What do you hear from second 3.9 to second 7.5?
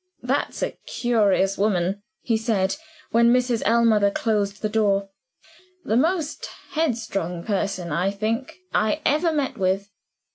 closed the door; "the most headstrong